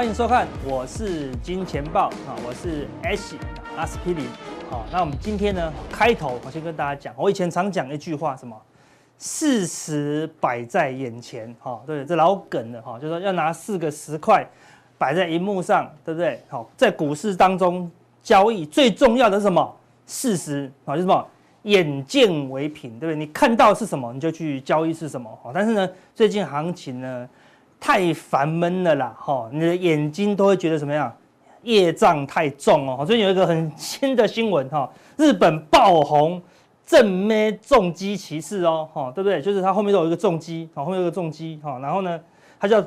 [0.00, 3.36] 欢迎收看，我是金钱豹啊，我是 H
[3.76, 4.24] 阿司匹林。
[4.70, 8.56] 好，那我们今天呢，开头我先跟大家讲，我以前常讲一句话，什么？
[9.18, 14.42] 事实摆在眼前，哈，对，这老梗了哈，就是说要拿四个十块
[14.96, 16.42] 摆在荧幕上，对不对？
[16.48, 17.90] 好，在股市当中
[18.22, 19.76] 交易最重要的是什么？
[20.06, 21.26] 事实啊，就是什么？
[21.64, 23.16] 眼见为凭，对不对？
[23.16, 25.30] 你看到是什么，你就去交易是什么。
[25.52, 27.28] 但是呢，最近行情呢
[27.80, 31.10] 太烦闷了啦，哈，你的眼睛都会觉得什么样？
[31.62, 33.04] 业障太重哦。
[33.04, 36.40] 最近有一个很新的新闻哈，日本爆红
[36.86, 39.42] 正妹重机骑士哦，哈，对不对？
[39.42, 42.20] 就是他后面都有一个重机，好，后面有一个重机，哈，然后呢，
[42.58, 42.82] 他叫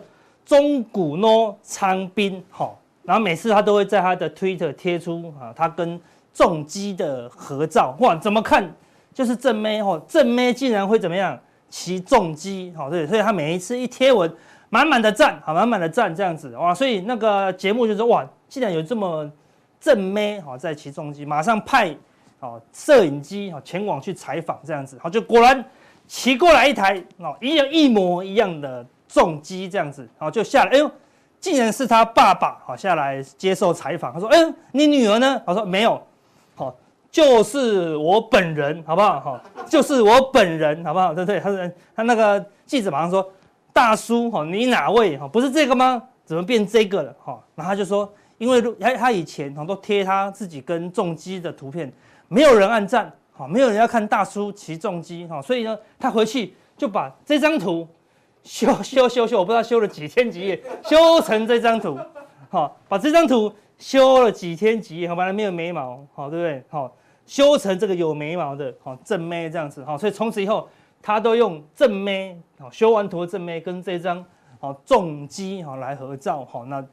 [0.45, 2.71] 中古诺昌兵，哈，
[3.03, 5.99] 然后每次他都会在他的 Twitter 贴出啊，他跟
[6.33, 8.73] 重机的合照哇，怎么看
[9.13, 11.39] 就是正妹哦，正妹竟然会怎么样
[11.69, 12.73] 骑重机？
[12.75, 14.31] 好，对，所以他每一次一贴文，
[14.73, 19.31] 满满的赞，好，满满的赞这样子哇，所以那个节目就说哇，既然有这么
[19.79, 21.95] 正妹好在骑重机，马上派
[22.39, 25.63] 哦摄影机哦前往去采访这样子，好，就果然
[26.07, 30.89] 骑过来一台哦一样一模一样的重机这样子，好就下来，哎呦，
[31.39, 34.37] 竟然是他爸爸好下来接受采访，他说，哎，
[34.71, 35.39] 你女儿呢？
[35.45, 36.01] 他说没有。
[36.55, 36.75] 好，
[37.11, 39.19] 就是我本人，好不好？
[39.19, 41.13] 好，就是我本人，好不好？
[41.13, 41.39] 对不对？
[41.39, 43.27] 他说，他那个记者马上说，
[43.73, 45.17] 大叔，哈，你哪位？
[45.17, 46.01] 哈，不是这个吗？
[46.23, 47.13] 怎么变这个了？
[47.21, 51.91] 哈，然后他就说，因为他他以前哈都贴他自己跟重机的图片，
[52.27, 57.87] 没有人按赞，哈，没有人要看大叔骑重机，哈，所以呢，他回去就把这张图
[58.43, 61.99] 修 修修修，我不知道修了几天几夜，修成这张图，
[62.49, 63.51] 好，把这张图。
[63.79, 66.63] 修了几天几夜，好吧，没有眉毛，好，对不对？
[66.69, 66.89] 好，
[67.25, 70.69] 修成这个有眉毛的，好正妹这样子，好，所以从此以后
[71.03, 74.25] 他都用正妹，好修完图的正妹跟这张
[74.59, 76.83] 好重机好来合照，好，那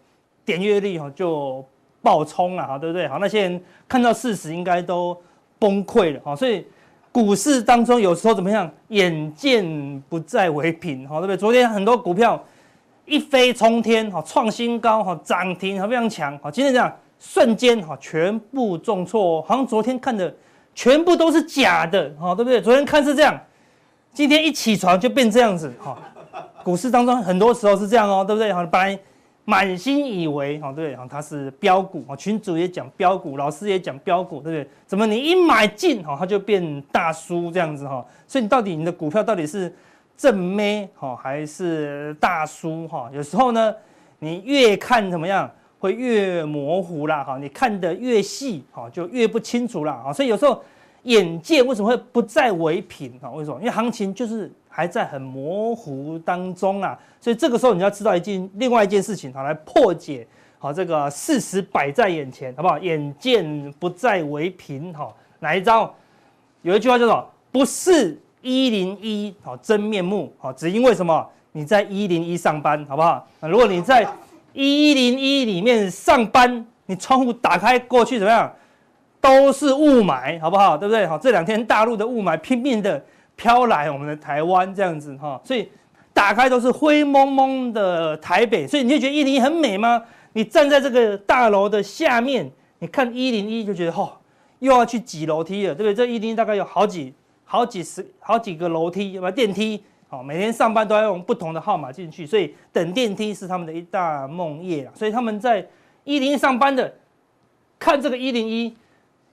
[0.45, 1.65] 点阅率哈就
[2.03, 3.09] 爆冲了，哈，对不对？
[3.09, 5.17] 好，那些人看到事实应该都
[5.59, 6.67] 崩溃了，哈，所以
[7.11, 11.37] 股市当中有时候怎么样，眼见不再为凭，哈，对不对？
[11.37, 12.43] 昨天很多股票。
[13.07, 20.33] 一飞冲天，哈，创新高，哈，涨停，哈，非常强，哈，今天这样瞬间，哈，全部重挫，好像昨天看的
[20.77, 22.63] 全部都是假的，哈，对不对？
[22.63, 23.37] 昨天看是这样，
[24.13, 25.97] 今天一起床就变这样子，哈，
[26.63, 28.53] 股市当中很多时候是这样哦，对不对？
[28.53, 28.99] 哈，本来
[29.45, 34.71] 满心以为，哈，对，哈，它是标股，群主也讲标股，老师也讲标股，对不对？
[34.87, 39.75] 怎么你一买进，哈，它就变大输这样子，哈，所以你到底你的股票到底是？
[40.17, 43.09] 正妹哈还是大叔哈？
[43.11, 43.75] 有时候呢，
[44.19, 47.39] 你越看怎么样，会越模糊啦哈。
[47.39, 50.13] 你看得越细哈，就越不清楚啦啊。
[50.13, 50.63] 所以有时候
[51.05, 53.31] 眼见为什么会不再为凭啊？
[53.31, 53.59] 为什么？
[53.61, 56.99] 因为行情就是还在很模糊当中啊。
[57.21, 60.27] 所以这个时候你要知道一件另外一件事情好，来破解
[60.59, 62.79] 好这个事实摆在眼前好不好？
[62.79, 65.13] 眼见不再为凭哈。
[65.39, 65.95] 哪一招？
[66.63, 68.19] 有一句话叫做不是。
[68.43, 71.29] 一零一好真面目好，只因为什么？
[71.53, 73.29] 你在一零一上班，好不好？
[73.43, 74.11] 如果你在
[74.55, 78.51] 一零一里面上班，你窗户打开过去怎么样？
[79.21, 80.77] 都是雾霾，好不好？
[80.77, 81.07] 对不对？
[81.07, 83.05] 好，这两天大陆的雾霾拼命的
[83.37, 85.69] 飘来我们的台湾，这样子哈，所以
[86.13, 90.03] 打开都是灰蒙蒙的台北，所以你就觉得一零一很美吗？
[90.33, 94.13] 你站在这个大楼的下面，你看一零一就觉得哦，
[94.61, 95.95] 又要去挤楼梯了，对不对？
[95.95, 97.15] 这一零一大概有好几。
[97.53, 99.83] 好几十好几个楼梯，有没有电梯？
[100.09, 104.87] 好，每天上班都要用不同的号码进去，所以等电梯是他们的一大梦魇。
[104.95, 105.67] 所以他们在
[106.05, 106.95] 一零一上班的，
[107.77, 108.73] 看这个一零一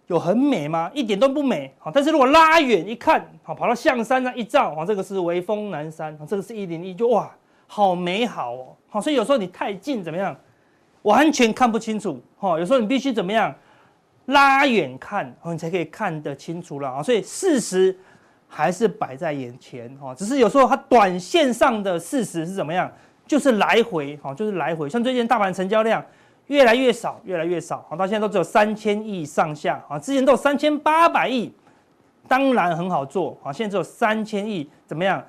[0.07, 0.89] 有很美吗？
[0.93, 1.73] 一点都不美。
[1.79, 7.31] 好，但是如果拉远一看，好，跑到象山上一照，好，这个是微风南山，这个是一零一，就哇，
[7.67, 8.75] 好美好哦。
[8.89, 10.35] 好，所以有时候你太近怎么样，
[11.03, 12.21] 完全看不清楚。
[12.37, 13.53] 好，有时候你必须怎么样，
[14.25, 17.03] 拉远看，你才可以看得清楚了啊。
[17.03, 17.97] 所以事实。
[18.49, 22.89] 还是摆在眼前哈，只是有时候它短线上的事实是怎么样，
[23.27, 24.87] 就是来回哈，就是来回。
[24.87, 26.01] 像最近大盘成交量
[26.47, 31.51] 越来越少，越来越少，好，到现在都只有三千亿上下啊，之前都有三千八百亿，
[32.27, 35.23] 当然很好做啊，现在只有三千亿，怎么样？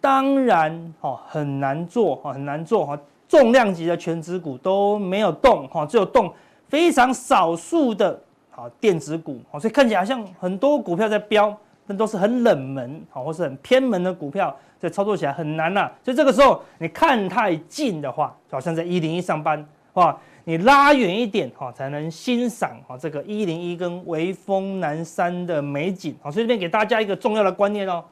[0.00, 2.98] 当然哈，很难做哈，很难做哈，
[3.28, 6.32] 重量级的全值股都没有动哈，只有动
[6.68, 8.20] 非常少数的
[8.54, 11.56] 啊电子股，所以看起来好像很多股票在飙。
[11.84, 15.90] 但都是很冷门，好，或是很偏门的股票，所以操作起来很难呐。
[16.04, 26.16] 所以这个时候你看太近的话，就好像在一零一上班，哇，你拉远一点，哈，才能欣赏哈这个一零一跟微风南山的美景。
[26.20, 28.04] 好，所以这边给大家一个重要的观念哦，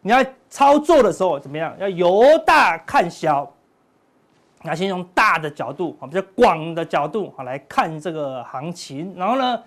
[0.00, 1.76] 你要操作的时候怎么样？
[1.78, 3.48] 要由大看小，
[4.62, 9.62] 那先用大的角度啊，比较广的角度啊来看这个行情，然后呢，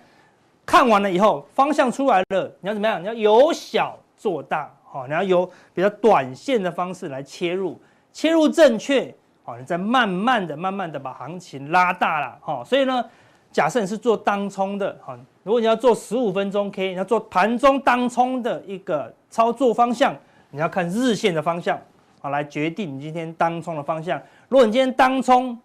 [0.66, 3.02] 看完了以后方向出来了，你要怎么样？
[3.02, 7.80] 你要由小做大，好，你要由比较短线的方式来切入，
[8.12, 13.04] 切入正确，好，你再慢慢的、慢慢的把行情拉大了，哈，所以呢，
[13.50, 20.14] 假设你是做当冲的，哈，如果你要做十五分钟 K，你要做盘中当冲的一个操作方向，
[20.50, 21.76] 你要看日线的方向，
[22.20, 24.16] 好，来决定你今天当冲的方向。
[24.48, 25.58] 如果你今天当冲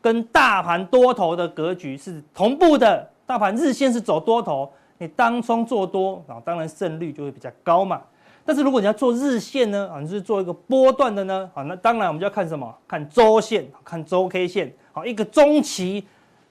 [0.00, 8.00] 跟大盘多头的格局是同步的，大盘日线是走多头，你当冲做多啊，当然胜率就会比较高嘛。
[8.44, 12.74] 但是如果你要做日线呢，啊，你是做一个波段的呢，啊，那当然我们就要看什么？
[12.86, 16.06] 看周线，看周 K 线，好，一个中期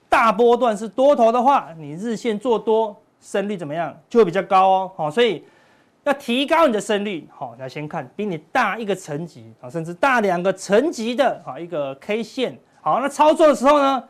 [0.09, 3.95] 大波段是多头的话，你日线做多胜率怎么样？
[4.09, 5.43] 就会比较高哦，好，所以。
[6.03, 14.03] 要提高你的胜率，好，要先看比你大一个层级啊，甚至大两个层级的啊一个 K 线，好，那操作的时候呢，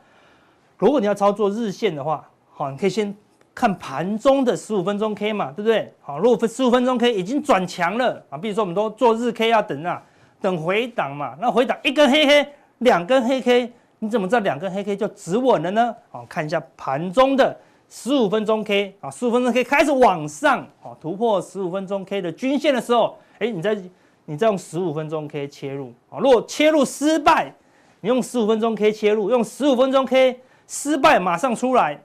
[0.77, 3.13] 如果你要操作日线的话，好，你可以先
[3.53, 5.93] 看盘中的十五分钟 K 嘛，对不对？
[6.01, 10.01] 好，如果十五分钟 K 已经转强了啊，比如说我们都做日 K 要等啊，
[10.39, 12.47] 等回档嘛，那回档一根黑 K，
[12.79, 15.95] 两根黑 K，你怎么知道两根黑 K 就止稳了呢？
[16.09, 17.55] 好，看一下盘中的。
[17.93, 23.77] 十五分钟 K 啊，十五分钟 K 开始往上哦，突破十五分钟 K 的均线的时候，哎，你再
[24.23, 26.17] 你再用十五分钟 K 切入啊。
[26.17, 27.53] 如果切入失败，
[27.99, 30.39] 你用十五分钟 K 切入，用十五分钟 K
[30.69, 32.01] 失败马上出来，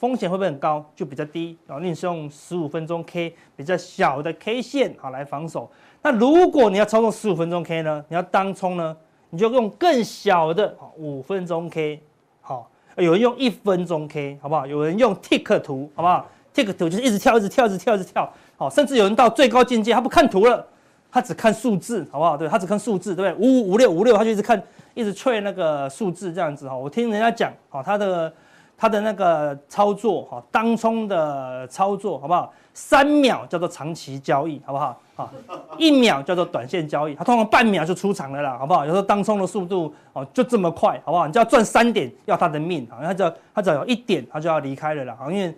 [0.00, 0.82] 风险会不会很高？
[0.96, 1.76] 就比较低啊。
[1.78, 5.70] 你是用十五分钟 K 比较小的 K 线啊来防守。
[6.00, 8.02] 那如果你要操作十五分钟 K 呢？
[8.08, 8.96] 你要当冲呢？
[9.28, 12.00] 你就用更小的五分钟 K
[12.40, 12.70] 好。
[12.96, 14.66] 有人用一分钟 K，好不好？
[14.66, 20.66] 有人用 Tick 图，好不好？Tick 图就是一直跳，一直跳，一直跳，一直跳，好，甚至有人到最高境界，他不看图了，
[21.12, 22.38] 他只看数字，好不好？
[22.38, 23.46] 对，他只看数字，对不对？
[23.46, 24.60] 五五五六五六，他就一直看，
[24.94, 26.74] 一直吹那个数字，这样子哈。
[26.74, 28.32] 我听人家讲，好，他的
[28.80, 32.50] 他的那个操作，哈，当冲的操作，好不好？
[32.72, 34.98] 三秒叫做长期交易，好不好？
[35.16, 35.30] 啊，
[35.76, 38.86] 一秒叫做短线交易，它通常半秒就出场了啦，好不好？
[38.86, 41.26] 有时候当冲的速度哦就这么快，好不好？
[41.26, 43.04] 你就要赚三点，要他的命啊！
[43.04, 45.54] 他只要他只要有一点，他就要离开了啦，好因为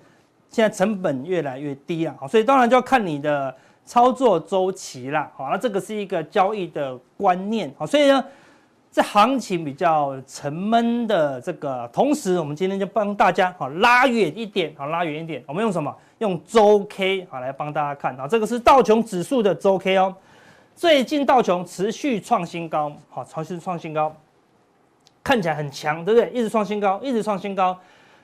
[0.50, 3.54] 现在成本越来越低了，好，所以当然就要看你的
[3.84, 8.24] 操作周期啦，好，那这个是一个交易的观念，好，所以呢。
[8.92, 15.42] 在行情比较沉闷的这个同时，我们今天就帮大家好拉远一点，好拉远一点。
[15.46, 15.96] 我们用什么？
[16.18, 18.14] 用周 K 好来帮大家看。
[18.18, 20.14] 好，这个是道琼指数的周 K 哦。
[20.76, 24.14] 最近道琼持续创新高，好，持续创新高，
[25.24, 26.30] 看起来很强，对不对？
[26.30, 27.74] 一直创新高，一直创新高。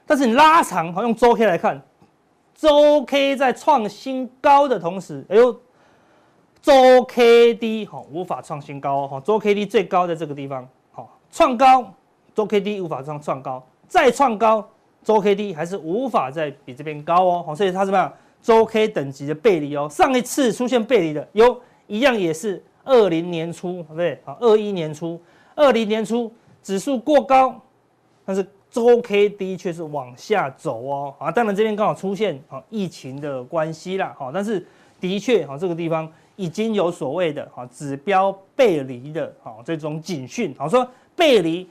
[0.05, 1.81] 但是你拉长，好用周 K 来看，
[2.55, 5.59] 周 K 在创新高的同时，哎呦。
[6.69, 11.91] 周 K D 好无法创新高哦，周 K D 最高在这个地方好创高，
[12.35, 14.69] 周 K D 无法创创高，再创高，
[15.03, 18.13] 周 K D 还是无法再比这边高哦，所以它怎么样？
[18.43, 24.21] 周 K 等级的背离哦，上一次出现背离的有一样也是二零年初对不对？
[24.27, 25.19] 啊，二一年初，
[25.55, 26.31] 二零年初
[26.63, 27.59] 指数过高，
[28.27, 34.67] 但是周 K D 却是往下走哦，啊，当然这边刚好出现啊疫情的关系啦，好，但是
[35.01, 36.07] 的确啊这个地方。
[36.39, 41.69] 已经有所谓的哈指标背离的哈这种警讯，好说背离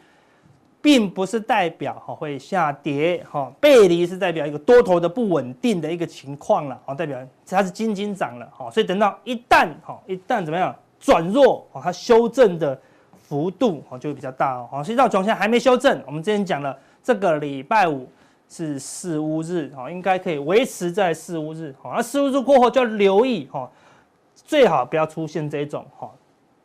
[0.82, 7.18] 并不是代表哈会下跌哈，背离是代表一个多头的不稳定的一个情况了，好代表
[7.50, 12.78] 它是金金涨了哈，所以等到一旦哈一旦怎么样转弱哈，它修正的
[13.18, 18.06] 幅度哈就会比较大哦，好，所以到现在还没修正，我们之前讲了这个礼拜五
[18.50, 23.72] 是四乌日哈，应该可以维持在四乌日好，那四乌日过后就要留意哈。
[24.48, 26.10] 最好不要出现这种哈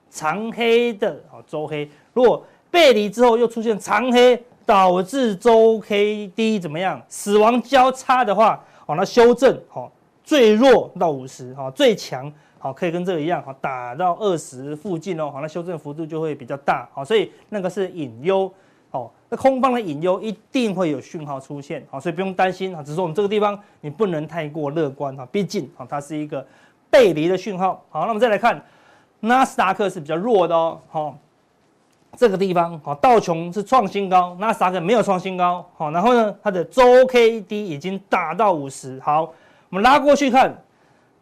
[0.08, 9.90] 长黑的哈周黑，如果背离之后又出现长黑，导致周 K D 怎么样死亡交叉的话，哦那修正哈
[10.22, 18.52] 最弱到五十哈最强好可以跟这个一样哈打到二十附近哦，好那修正幅度就会比较大好，所以那个是隐忧
[18.92, 26.46] 哦，那空方的隐忧一定会有讯号出现好，所以不用担心啊，只是我们这个地方你不能太过乐观哈，毕竟啊它是一个。
[26.92, 28.62] 背离的讯号，好，那我们再来看，
[29.20, 31.16] 纳斯达克是比较弱的哦，好，
[32.18, 39.22] 这个地方，好，道琼是创新高，纳斯达克没有创新高，好，然后呢，它的周 K D 已经打到五十，好，
[39.70, 40.54] 我们拉过去看，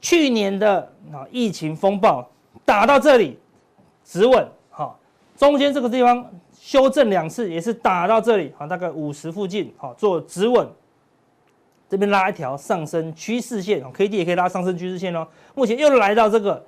[0.01, 0.81] 去年的
[1.13, 2.29] 啊疫情风暴
[2.65, 3.39] 打到这里
[4.05, 4.99] 止稳，好，
[5.37, 10.67] 中间这个地方修正两次也是打到这里，好，大概五十附近，好，做止稳。
[11.91, 15.27] 这边拉一条上升趋势线，K D 也可以拉上升趋势线哦。
[15.57, 16.65] 目前又来到这个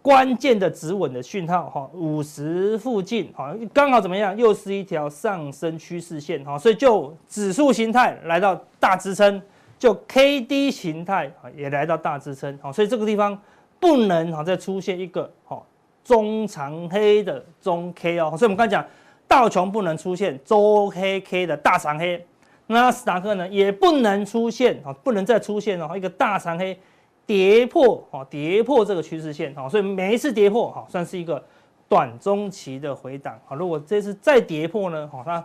[0.00, 4.36] 关键的止稳的讯号哈，五十附近哈，刚好怎么样？
[4.38, 9.42] 又是一条上升趋势线哈，所以就指数形态来到大支撑，
[9.76, 13.36] 就 K D 形态啊也来到大支撑哈，所以这个地方
[13.80, 15.60] 不能哈再出现一个哈
[16.04, 18.86] 中长黑的中 K 哦，所以我们刚才讲
[19.26, 22.24] 道琼不能出现周黑 K 的大长黑，
[22.68, 26.78] 纳斯达克呢也不能出现啊，不能再出现哦一个大长黑。
[27.26, 31.44] 跌破哈，跌破这个趋势线哈，所以每一次跌破哈，算是一个
[31.86, 33.54] 短中期的回档啊。
[33.54, 35.44] 如果这次再跌破呢，哈，它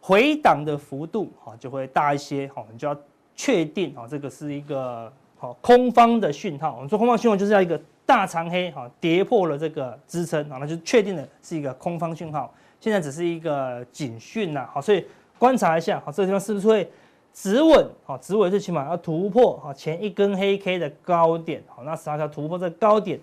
[0.00, 2.96] 回档的幅度哈就会大一些哈，你就要
[3.36, 6.74] 确定哈，这个是一个好空方的讯号。
[6.74, 12.52] 我们说空方讯号就是要一个大长黑哈，跌破了这个支撑啊，那就确定的是一个空方讯号。
[12.80, 15.06] 现在只是一个警讯呐，好，所以
[15.38, 16.90] 观察一下，好，这个地方是不是会？
[17.32, 23.20] 止稳，好，止稳最起码要突破，好，前一根黑 K 的高点，好，那啥叫突破这个高点，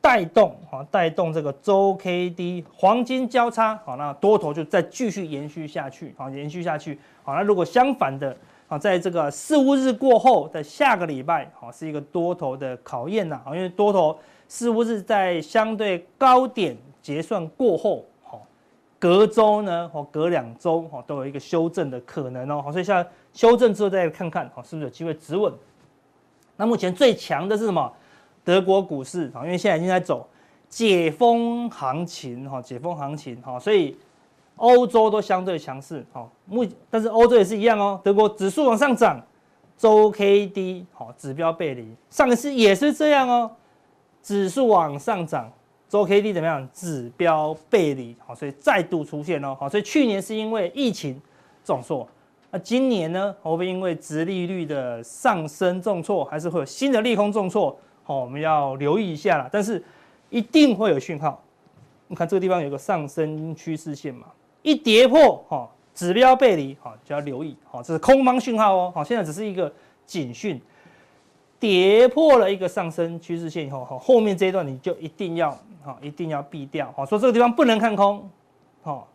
[0.00, 18.04] 带动，好，带动这个周 K D 黄金交叉，好，那多头就再继续延续下去，好，延续下去，好，那如果相反的，好，在这个四五日过后的下个礼拜，好，是一个多头的考验呐，好，因为多头四五日在相对高点结算过后。
[19.02, 25.52] 隔周呢，或隔两周，哈，都有一个修正的可能哦，好，所以现在修正之后再看看，哈，是不是有机会止稳？
[26.56, 27.92] 那目前最强的是什么？
[28.44, 30.28] 德国股市，啊，因为现在已经在走
[30.68, 33.98] 解封行情，哈，解封行情，哈，所以
[34.54, 39.20] 欧洲都相对强势，哈，目但是欧洲也是一样哦，德国指数往上涨，
[39.76, 43.50] 周 K D，好，指标背离，上一次也是这样哦，
[44.22, 45.50] 指数往上涨。
[45.92, 46.66] 周 K D 怎么样？
[46.72, 51.20] 指标背离，好，所以再度出现哦，好，所以去年是因为疫情
[51.62, 52.08] 重挫，
[52.50, 57.78] 那今年呢，会不会因为殖利率的上升重挫，还是会有新的利空重挫？
[58.04, 59.46] 好，我们要留意一下啦。
[59.52, 59.84] 但是
[60.30, 61.44] 一定会有讯号。
[62.08, 64.28] 你看这个地方有个上升趋势线嘛，
[64.62, 69.70] 一跌破，哈，指标背离，好，就要留意，好，这是空方讯号哦，好，现在只是一个
[70.06, 70.58] 警讯。
[71.62, 78.28] 跌破了一个上升趋势线以后，哈，后面这一段你就一定要，哈，一定要避掉，哈，说这个地方不能看空，
[78.82, 79.06] 哈，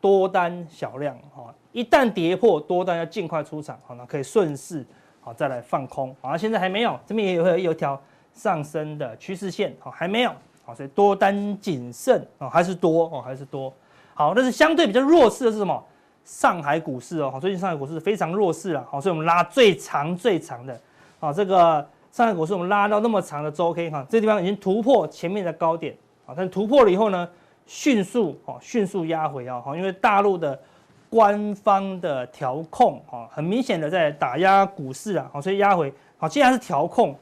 [0.00, 4.84] 多单小量，哈，一旦跌破多单要尽快出场，好，那可以顺势，
[5.20, 8.02] 好，再来放空，好，现在还没有，这边也有有一条
[8.34, 10.32] 上升的趋势线，好，还没有，
[10.64, 13.72] 好，所以多单谨慎，啊，还是多，哦，还是多，
[14.12, 15.80] 好，但是相对比较弱势的是什么？
[16.24, 20.80] 上海股市哦，好，最近上海股市非常弱势了，好，所以我们拉最长最长的。
[21.20, 27.28] 好，这个上海股市我们拉到那么长的周 K 哈，这地方已经突破前面的高点，啊，但突破了以后呢，
[27.66, 30.58] 迅速哦，迅速压回啊，因为大陆的
[31.10, 37.14] 官方的调控啊，很明显的在打压股市啊，好，所以压回，好，既然是调控，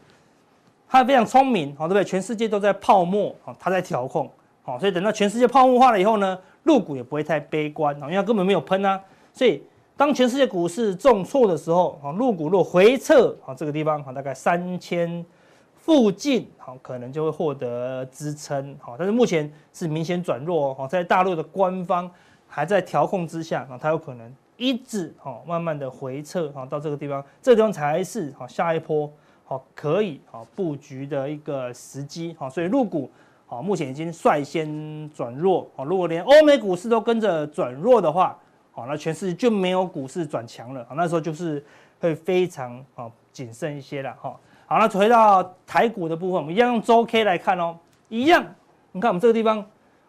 [0.89, 2.05] 它非常聪明，好，对不对？
[2.05, 4.31] 全世界都在泡沫，啊，它在调控，
[4.63, 9.01] 好，所以等到全世界泡沫化了以后呢，入股也不会太悲观啊，因为它根本没有喷啊，
[9.33, 9.61] 所以。
[9.99, 15.27] 当全世界股市重挫的时候，啊，陆股若回撤，啊，这个地方，啊，大概三千
[15.75, 22.09] 附近，好，可能就会获得支撑，好，但是目前是明显转弱，哦，在大陆的官方
[22.47, 29.11] 还在调控之下，啊，它有可能一直，好，慢慢的回撤，啊，到这个地方，这个地方才是，啊，下一波，
[29.45, 33.11] 好，可以，好，布局的一个时机，好，所以陆股，
[33.47, 38.39] 好，目前已经率先转弱，好，如果连欧美股市都跟着转弱的话，
[38.79, 40.87] 好，那全世界就没有股市转强了。
[40.89, 41.65] 好，那时候就是
[41.99, 44.17] 会非常好谨慎一些了。
[44.23, 47.77] 哈，好，那回到台股的部分，我们一样用周 K 来看哦。
[48.09, 48.47] 一样，
[48.93, 49.67] 你看我们这个地方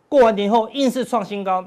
[0.07, 1.65] 过完年后硬是创新高，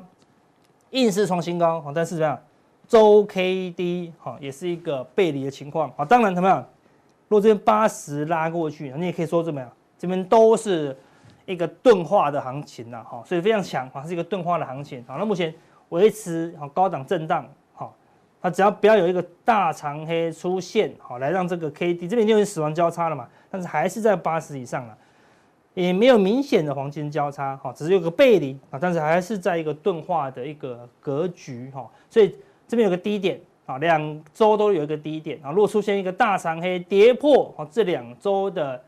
[0.90, 1.80] 硬是创新高。
[1.80, 2.40] 好，但是怎么样？
[2.86, 5.92] 周 K D 好也是一个背离的情况。
[5.96, 6.64] 好，当然怎么样？
[7.26, 9.68] 如果这边八十拉过去，你也可以说怎么样？
[9.98, 10.96] 这边都是
[11.46, 13.02] 一个钝化的行情呐。
[13.02, 15.04] 哈，所以非常强啊，是一个钝化的行情。
[15.08, 15.52] 好，那目前。
[15.92, 17.94] 维持好高档震荡，好，
[18.40, 24.96] 它只要不要有一个大长黑出现，好，来让这个 K D 这边就有死亡交叉了嘛，但是还是在八十以上了，
[25.74, 32.34] 也没有明显的黄金交叉，好，只是有个背离啊，但是还是在一个钝化的一个格局，哈，所以
[32.66, 38.82] 这边有个低点啊，两周都有一个低点啊，如果出现一个大长黑跌破，啊，这两周的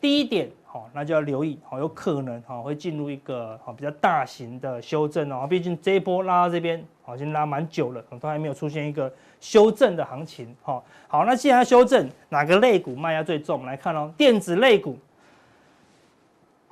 [0.00, 0.50] 低点。
[0.72, 13.58] 好，那就要留意，好，有可能哈会进入一个好比较大型的修正哦，毕竟这一波拉到这边，好，已经拉蛮久了，都还没有出现一个修正的行情，好，好，那既然要修正，哪个类股卖压最重？
[13.58, 14.96] 我们来看哦，电子类股，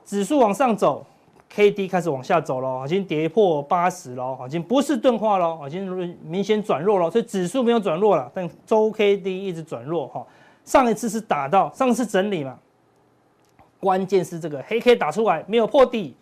[0.05, 1.05] 指数往上走
[1.49, 10.25] ，K D 开始往下走了，已经跌破八十了，已经不是钝化了，已经明显转弱了，所以指数没有转弱了，但周 K D 一直转弱哈，
[10.65, 12.57] 上一次是打到上次整理嘛。
[13.81, 16.15] 关键是这个黑 K 打出来没有破底，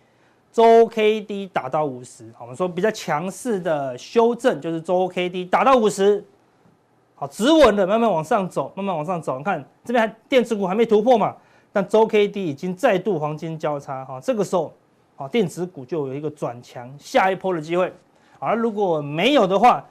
[0.53, 6.25] 周 K D 打到五十，我们说比较强势的修正就是周 K D 打到五十，
[7.15, 9.39] 好，止稳的慢慢往上走，慢慢往上走。
[9.39, 11.35] 你看这边还电子股还没突破嘛，
[11.73, 14.73] 但周 K D 已经再度黄金交叉，哈，这个时候，
[15.15, 17.93] 好，电子股就有一个转强下一波的机会。
[18.39, 19.83] 而如果没有的话，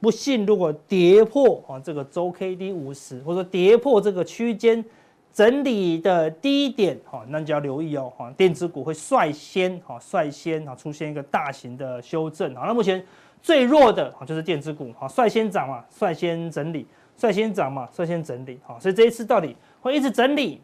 [0.00, 4.84] 不信如果跌破啊这个周 K D 五十，或者说跌破这个区间
[5.32, 13.04] 整理的低点，哈，那就要留意哦，哈，电子股会率先哈率先啊出现一个大型的修正，好，那目前
[13.40, 20.60] 最弱的啊就是电子股，哈，率先涨嘛，率先整理，率先涨嘛，率先整理，哈，所以这一次到底会一直整理，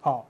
[0.00, 0.26] 好，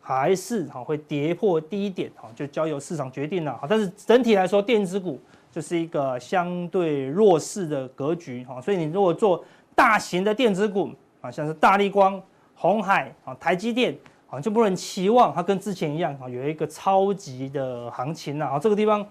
[0.00, 5.20] 还是哈会跌破低点，哈，就交由市场决定了，好，但是整体来说，电子股。
[5.54, 12.20] 就是一个相对弱势的格局哈，所以你如果做大型的电子股啊，像是大立光、
[12.54, 13.96] 红海啊、台积电
[14.28, 18.58] 啊，就不能期望它跟之前一样啊，有一个超级的行情啊。
[18.58, 19.04] 这个地方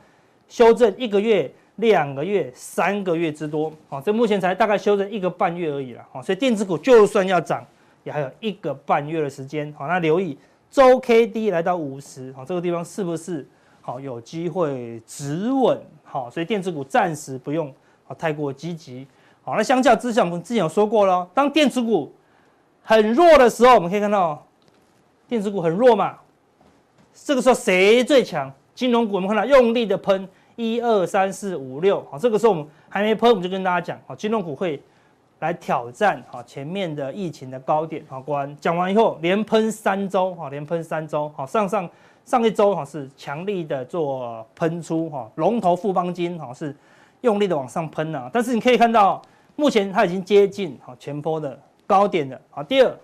[0.48, 6.22] 修正一个月、两个月、三个月之多啊，这目前才大概修正一个半月而已了啊。
[6.22, 7.66] 所以电子股就算要涨，
[8.04, 9.74] 也还有一个半月的时间。
[9.78, 10.38] 好，那留意
[10.70, 13.48] 周 K D 来到五十啊，这个地方是不是
[13.82, 15.80] 好有机会止稳？
[16.04, 17.74] 好，所以电子股暂时不用
[18.08, 19.08] 啊太过积极。
[19.44, 22.12] 好，那相较之下，我们之前有说过了，当电子股
[22.84, 24.46] 很弱的时候，我们可以看到
[25.28, 26.18] 电子股很弱嘛。
[27.14, 28.52] 这个时候谁最强？
[28.76, 32.06] 金融股我们看到用力的喷，一二三四五六。
[32.12, 34.82] 好，这个时候我们还没喷，我们就跟大家讲，好，金融股会
[35.40, 38.04] 来挑战好前面的疫情的高点。
[38.10, 41.90] 好，果然讲完以后连喷三周，好，连喷三周，好，上上。
[42.26, 46.74] 上一周哈是强力的做喷出哈，龙头富邦金哈是
[47.20, 49.22] 用力的往上喷啊，但是你可以看到
[49.58, 52.64] 目前它已经接近哈前波的高点的啊。
[52.64, 52.98] 第二，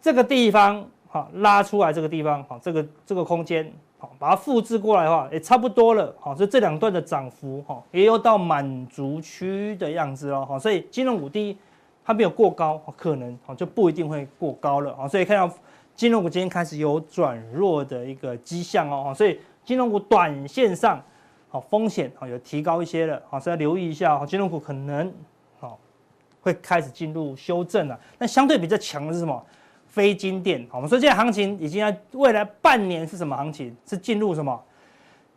[0.00, 11.56] 这个地方哈拉出来这个地方哈这个这个空间好把它复制过来的话也差不多了哈，所以这两段的涨幅哈也有到满足区的样子哦哈，所以金融股第一
[12.04, 15.52] 它没有过高，可能就不一定会过高了啊，所以看到。
[15.96, 21.02] 金融股今天开始有转弱的一个迹象哦，所以金融股短线上
[21.48, 25.10] 好风险好有提高一些了，好，所以要留意一下，金融股可能
[26.46, 27.98] 会开始进入修正了。
[28.18, 29.44] 那相对比较强的是什么？
[29.88, 33.76] 非金电，我们说现在行情已经要未来半年是什么行情？
[33.84, 34.62] 是进入什么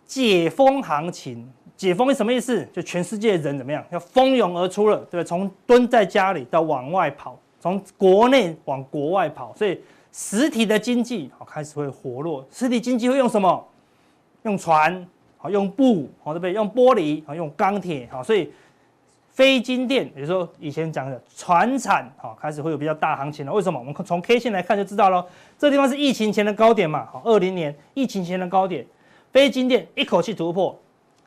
[0.05, 1.51] 解封行情？
[1.75, 2.63] 解封是什么意思？
[2.71, 5.23] 就全世界人怎么样要蜂拥而出了，对不对？
[5.23, 9.79] 从蹲在家里到往外跑，从国内往国外跑，所以。
[10.11, 13.63] 实体的经济好开始会活络，实体经济会用什么？
[14.41, 16.51] 用船好，用布好，对不对？
[16.51, 18.51] 用玻璃好，用钢铁好，所以
[19.39, 23.53] 非金电，也就是说以前讲的船产好，开始会有比较大行情了。
[23.53, 23.79] 为什么？
[23.79, 25.25] 我们从 K 线来看就知道了。
[25.57, 27.07] 这地方是疫情前的高点嘛？
[27.09, 28.85] 好，二零年疫情前的高点，
[29.31, 30.77] 非金电一口气突破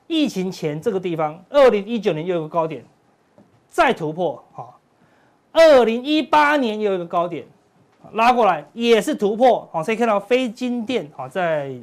[0.08, 2.84] 疫情前这个地方，二零一九年又有个高点，
[3.70, 4.78] 再突破好，
[5.50, 7.46] 二零一八年又有一个高点。
[8.12, 11.74] 拉过来也是突破，好，所以看到非金电，好，在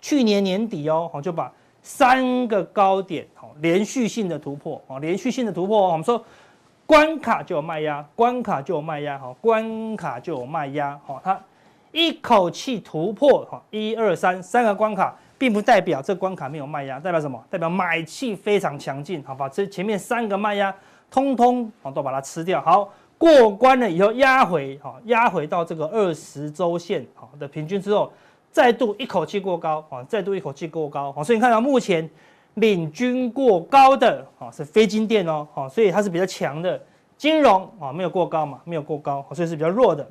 [0.00, 6.22] 去年年底哦，好，就把三个高点，好，连续性的突破，好，连续性的突破，我们说
[6.84, 11.40] 关卡就有卖压，关卡就有卖压，好，关卡就有卖压，好，它
[11.92, 17.42] 一口气突破，好，一二三三个关卡，并不代表这关卡没有卖压，代表什么？
[17.50, 20.74] 代表买气非常强劲，好，把这前面三个卖压
[21.10, 22.92] 通通，好，都把它吃掉，好。
[23.16, 28.12] 过关了以后压回，哈，压回到这个二十周线，好的平均之后，
[28.50, 32.08] 再度一口气过高，啊，再度一口气过高，好，所以你看到目前
[32.54, 36.80] 领军过高的，啊，是非金电哦，好，所以它是比较强的，
[37.16, 40.08] 金融啊没有过高嘛，没有过高，所以是比较弱的。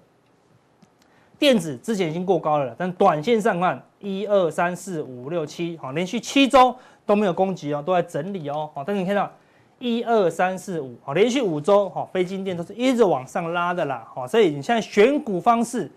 [1.40, 9.32] 电子之前已经过高了，但短线上看，一二三四五六七，好，连续七周都没有攻击哦，都在整理哦，好，但是你看到。
[9.80, 15.88] 一二三四五，好，连续五周，哈，非金电都是一直往上拉的啦，哈，所以你现在选股方式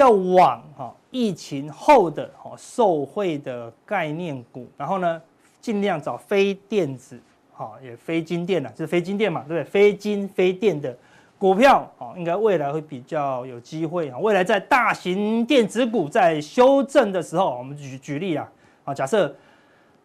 [0.00, 5.20] 要往哈疫情后的哈受惠的概念股，然后呢，
[5.60, 7.20] 尽量找非电子，
[7.52, 9.64] 哈，也非金电了，就是非金电嘛，对不对？
[9.64, 10.96] 非金非电的
[11.38, 14.18] 股票，哈，应该未来会比较有机会啊。
[14.18, 18.50] 未来在大型电子股在修正的时候，我们举举例啊，
[18.84, 19.34] 啊，假设。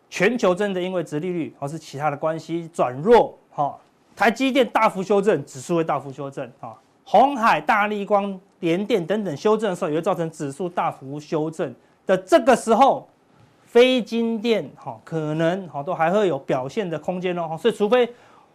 [0.08, 3.76] 全球真的因为殖利率或是其他的关系转弱，哈，
[4.16, 11.74] 台积电大幅修正，指数会大幅修正，啊，红海、大立光、联电等等修正的时候，也会造成指数大幅修正
[12.08, 13.08] 的这个时候，
[13.64, 18.12] 非金电，哈，可能哈都还会有表现的空间哦，所以除非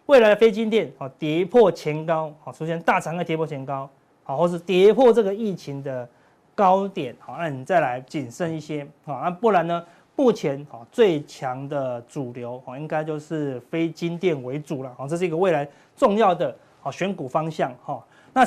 [0.06, 3.88] 未来的非金电，哈，跌破前高，好，出现大长黑跌破前高，
[4.24, 6.08] 好，或是跌破这个疫情的
[6.56, 9.82] 高点，好，那你再来谨慎一些，好，那不然呢？
[10.16, 18.04] 目前哈最强的主流哈应该就是非金电为主了，好，这是一个未来重要的好选股方向哈。
[18.34, 18.46] 那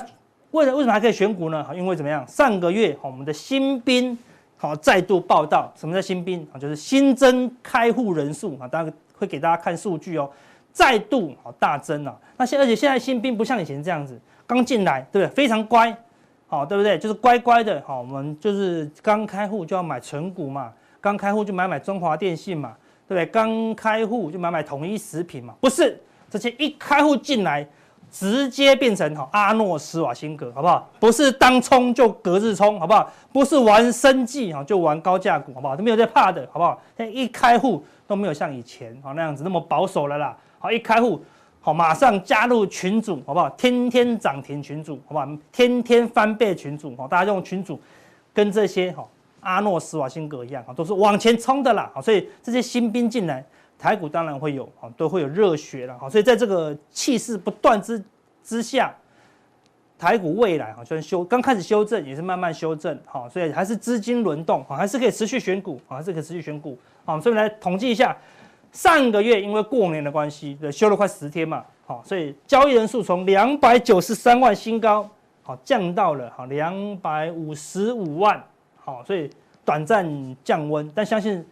[0.53, 1.65] 为了为什么还可以选股呢？
[1.75, 2.23] 因为怎么样？
[2.27, 4.15] 上个月我们的新兵
[4.55, 6.59] 好再度报道，什么叫新兵啊？
[6.59, 10.29] 就是新增开户人数啊，当然会给大家看数据哦，
[10.71, 12.15] 再度好大增啊。
[12.37, 15.35] 那现而且现在新兵不像以前这样子，刚进来对不对？
[15.35, 15.95] 非常乖，
[16.45, 16.99] 好对不对？
[16.99, 20.71] 就是乖乖的好，我们就是刚开户就要买存股嘛。
[21.01, 22.75] 刚开户就买买中华电信嘛，
[23.07, 23.25] 对不对？
[23.25, 27.67] 刚开户就买买统一食品嘛，不是这些一开户进来，
[28.13, 30.87] 直接变成哈阿诺斯瓦辛格，好不好？
[30.99, 33.11] 不是当冲就隔日冲，好不好？
[33.31, 35.75] 不是玩生技哈就玩高价股，好不好？
[35.75, 36.79] 都没有在怕的，好不好？
[36.95, 40.37] 现在一开户都没有像以前哈那样子那么保守了啦。
[40.59, 41.19] 好，一开户
[41.59, 43.49] 好马上加入群组，好不好？
[43.51, 45.27] 天天涨停群组，好不好？
[45.51, 47.81] 天天翻倍群组，好，大家用群组
[48.31, 49.03] 跟这些哈。
[49.39, 53.43] 阿诺斯瓦辛格一样啊，都是往前冲的啦，好所以这些新兵进来，
[53.83, 58.01] 台股当然会有啊，都会有热血了，所以在这个气势不断之
[58.41, 58.95] 之下，
[59.99, 68.15] 台股未来好像修刚开始修正，也是慢慢修正，好，所以还是资金轮动，还是可以持续选股，还是可以持续选股，好，所以来统计一下，
[68.71, 75.09] 上个月因为过年的关系，对，休了快十天嘛，好，所以交易人数从两百九十三万新高，
[75.41, 78.41] 好，降到了好两百五十五万。
[78.85, 79.29] 好，所以
[79.63, 80.05] 短暂
[80.43, 81.45] 降温，但相信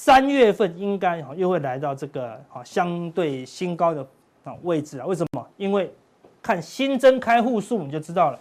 [0.00, 4.00] 三月份应该哈又会来到这个哈相对新高的
[4.44, 5.04] 啊位置啊。
[5.04, 5.44] 为什么？
[5.56, 5.92] 因为
[6.40, 8.38] 看新增开户数你就知道了。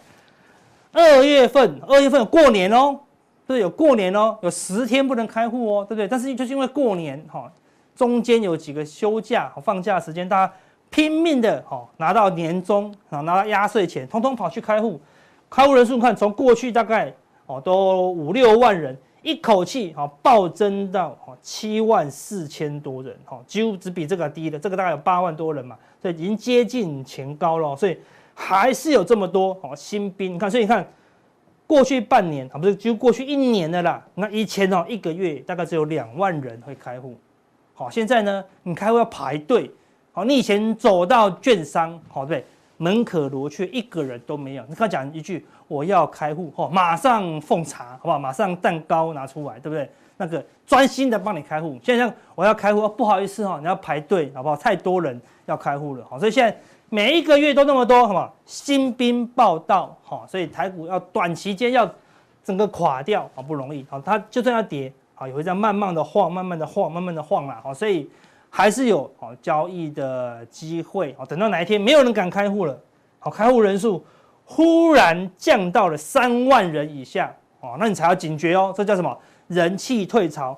[0.91, 2.99] 二月份，二月份有过年哦，
[3.47, 6.07] 对，有过年哦，有十天不能开户哦，对不对？
[6.07, 7.51] 但是就是因为过年哈，
[7.95, 10.53] 中间有几个休假放假时间，大家
[10.91, 15.01] 拼命的哈拿到年终啊，拿到压岁钱，通通跑去开户，
[15.49, 17.11] 开户人数看从过去大概。
[17.47, 18.95] 哦，都五六万人，
[19.27, 27.97] 一口气哈暴增到哈七万四千多人，哈几乎只比这个低的，这个大概有八万多人嘛，所以已经接近前高了，所以
[28.33, 30.87] 还是有这么多哦新兵，你看，所以你看
[31.67, 37.17] 过去半年啊，不是就过去一年的啦，那以前哦一个月大概只有两万人会开户，
[37.73, 39.69] 好，现在呢你开户要排队，
[40.13, 42.45] 好，你以前走到券商，好对。
[42.77, 44.63] 门可罗雀，一个人都没有。
[44.67, 48.19] 你刚讲一句我要开户，哦，马上奉茶，好不好？
[48.19, 49.89] 马上蛋糕拿出来，对不对？
[50.17, 51.77] 那个专心的帮你开户。
[51.83, 54.55] 现在像我要开户，哦，不好意思哈，你要排队，好不好？
[54.55, 56.57] 太多人要开户了，好，所以现在
[56.89, 58.33] 每一个月都那么多，好不好？
[58.45, 61.89] 新兵报到，好，所以台股要短期间要
[62.43, 68.09] 整个垮掉，好不容易，好，它就算要跌，好，也会在慢慢的晃，慢慢的晃，慢慢的晃啦，好，所以。
[68.49, 72.79] 还是有好交易的机会，哦，等到哪一天没有人敢开户了，
[73.19, 74.03] 好，开户人数
[74.45, 79.15] 忽然降到了三万人以下，哦，那你才要警觉哦，这叫什么？
[79.47, 80.57] 人气退潮。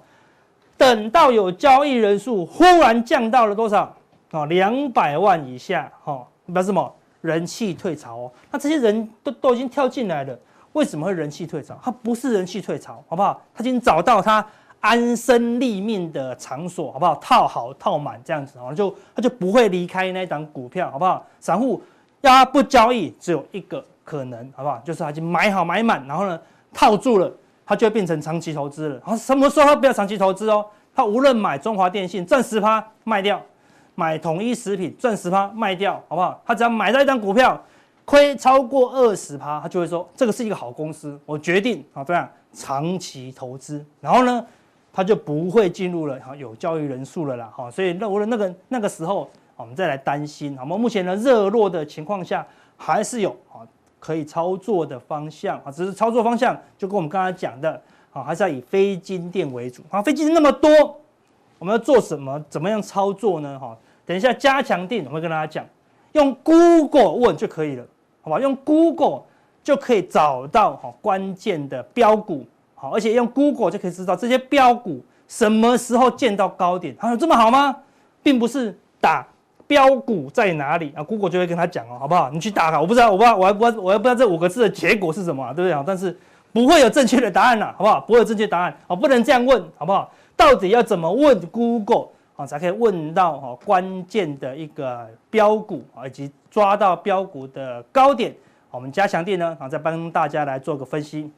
[0.77, 3.93] 等到有交易人数忽然降到了多少？
[4.31, 6.95] 哦，两百万以下，哈，表示什么？
[7.21, 8.31] 人气退潮哦。
[8.49, 10.39] 那这些人都都已经跳进来了，
[10.71, 11.77] 为什么会人气退潮？
[11.83, 13.41] 他不是人气退潮，好不好？
[13.53, 14.45] 他已经找到他。
[14.81, 17.15] 安身立命的场所，好不好？
[17.15, 21.25] 套好套满这样子，哦，就他就不会离开那一档股票，好不好？
[21.39, 21.81] 散户
[22.21, 24.81] 要他不交易，只有一个可能，好不好？
[24.85, 26.39] 就是他已经买好买满，然后呢
[26.73, 27.29] 套住了，
[27.65, 28.95] 他就会变成长期投资了。
[28.95, 30.65] 然后什么时候他不要长期投资哦？
[30.95, 33.41] 他无论买中华电信赚十趴卖掉，
[33.95, 36.41] 买统一食品赚十趴卖掉，好不好？
[36.45, 37.61] 他只要买到一张股票
[38.05, 43.85] 亏超过二十趴，他就会说这个是一个好公司，我决定啊这样长期投资。
[43.99, 44.45] 然后呢？
[44.91, 50.55] 他就不会进入了哈有交易人数了啦哈，所以那无论那个那个时候，我们再来担心。
[50.57, 53.61] 好，我们目前呢热络的情况下，还是有啊
[53.99, 60.01] 可以操作的方向啊，只是操作方向就跟我们刚才讲的啊，还是要以非金电为主啊。
[60.01, 60.69] 非金电那么多，
[61.59, 62.43] 我们要做什么？
[62.49, 63.59] 怎么样操作呢？
[63.59, 65.65] 哈，等一下加强錠我会跟大家讲，
[66.13, 67.85] 用 Google 问就可以了，
[68.21, 68.39] 好吧？
[68.39, 69.23] 用 Google
[69.63, 72.45] 就可以找到哈关键的标股。
[72.79, 77.75] 好，而且用 Google 就可以知道这些标股什么时候见到高点，还有这么好吗？
[78.23, 79.27] 并不是打
[79.67, 82.29] 标股在哪里啊，Google 就会跟他讲哦，好不好？
[82.29, 85.83] 你去打卡，我不知道，我不知道，我还不知道，我还不知道这五个字的结果是什么，对不对啊？
[85.85, 86.17] 但是
[86.53, 87.99] 不会有正确的答案呐，好不好？
[87.99, 90.09] 不会有正确答案，好，不能这样问，好不好？
[90.35, 98.33] 到底要怎么问 Google 啊，才可以问到哈关键的一个标股啊，以及抓到标股的高点？
[98.71, 101.31] 我们加强店呢，啊，再帮大家来做个分析。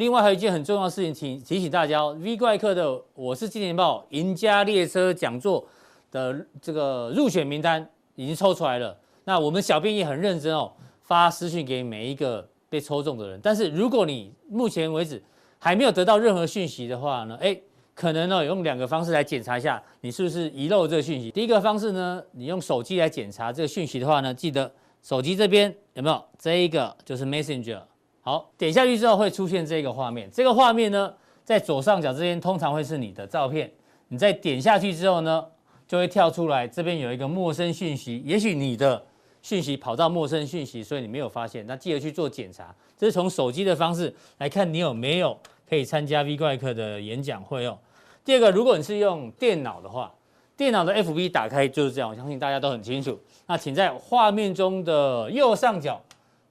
[0.00, 5.62] 另外还有一件很重要的事情，提提醒大家，V 怪客的我是金钱豹赢家列车讲座
[6.10, 8.96] 的这个入选名单已经抽出来了。
[9.24, 13.38] 那我们小编也很认真哦，发私讯给每一个被抽中的人。
[13.42, 15.22] 但是如果你目前为止
[15.58, 17.54] 还没有得到任何讯息的话呢，哎，
[17.94, 21.30] 可能呢用两个方式来检查一下你是不是遗漏这个讯息。
[21.30, 27.82] 第一个方式呢，你用手机来检查这个讯息的话呢，记得手机这边有没有这一个就是 Messenger。
[28.22, 30.30] 好，点下去之后会出现这个画面。
[30.30, 33.70] 这个画面呢，在左上角这边通常会是你的照片。
[34.08, 35.44] 你再点下去之后呢，
[35.88, 38.22] 就会跳出来，这边有一个陌生讯息。
[38.24, 39.02] 也许你的
[39.40, 41.66] 讯息跑到陌生讯息，所以你没有发现。
[41.66, 42.74] 那记得去做检查。
[42.98, 45.34] 这是从手机的方式来看你有没有
[45.66, 47.78] 可以参加 V 怪客的演讲会哦。
[48.22, 50.12] 第二个，如果你是用电脑的话，
[50.58, 53.18] 电脑的 FB 打开就是这样，我相信大家都很清楚。
[53.46, 55.98] 那请在画面中的右上角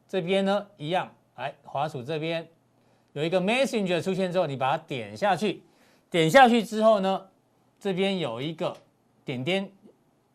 [0.07, 1.07] 这边呢，一样。
[1.39, 2.45] 来，滑鼠这边
[3.13, 5.63] 有一个 Messenger 出现之后，你把它点下去，
[6.11, 7.27] 点下去之后呢，
[7.79, 8.75] 这边有一个
[9.23, 9.71] 点点，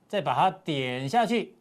[0.08, 1.52] 再把它点下去，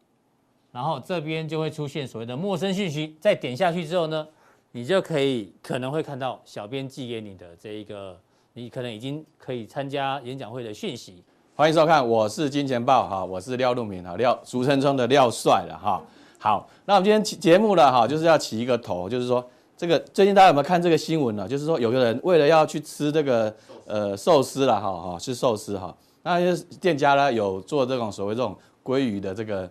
[0.72, 3.14] 然后这边就会出现所谓的陌生讯息。
[3.20, 4.26] 再点下去之后呢，
[4.72, 8.18] 你就可以可能会看到小编寄给你的这一个，
[8.54, 11.22] 你可能已经可以参加演讲会的讯息。
[11.54, 16.02] 欢迎收看，我是金钱豹哈，我是廖路明哈，廖俗称中的廖帅了哈。
[16.44, 19.42] 好，那我们今天节目呢，哈，就是要起一个头，就是说，
[19.78, 21.48] 这个最近大家有没有看这个新闻呢？
[21.48, 23.50] 就是说，有个人为了要去吃这个
[23.86, 29.66] 呃寿司了，哈哈，吃寿司哈，那些店家呢有做这种所谓这种鲑鱼的这个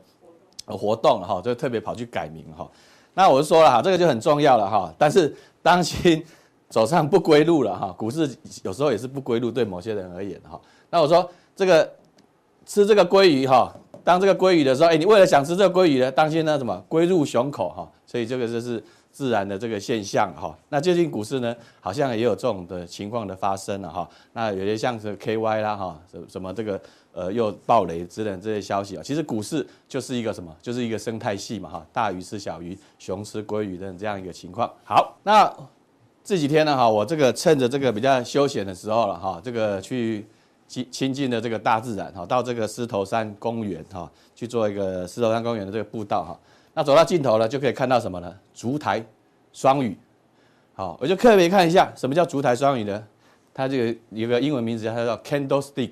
[0.66, 2.68] 活动哈，就特别跑去改名哈。
[3.14, 4.92] 那我就说了哈，这个就很重要了哈。
[4.98, 5.32] 但是
[5.62, 6.26] 当心
[6.70, 8.28] 走上不归路了哈，股市
[8.64, 10.60] 有时候也是不归路，对某些人而言哈。
[10.90, 11.88] 那我说这个
[12.66, 13.72] 吃这个鲑鱼哈。
[14.04, 20.54] 当这个鲑鱼的时候，哎，你为了想吃这个鲑鱼呢，当心呢什么龟入熊口哈，所以这个就是自然的这个现象哈。
[20.70, 24.08] 那最近股市呢，好像也有这种的情况的发生了哈。
[24.34, 26.80] 那有些像是 KY 啦哈，什什么这个
[27.14, 34.70] 呃又暴雷之类的这些消息啊，其实股市就是一个什么，就是一个生态系嘛哈，大鱼吃小鱼，熊吃鲑鱼的这样一个情况。
[34.84, 35.50] 好，那
[36.24, 40.26] 这几天呢哈，我这个趁着这个比较休闲的时候了哈，这个去。
[40.74, 46.40] 亲亲近的这个大自然哈，到这个狮头山公园哈去做一个狮头山公园的这个步道哈。
[46.74, 48.36] 那走到尽头了，就可以看到什么呢？
[48.56, 49.06] 烛台
[49.52, 49.96] 双语。
[50.74, 53.08] 好，我就特别看一下什么叫烛台双语呢？
[53.54, 55.92] 它这个有一个英文名字，它叫 candlestick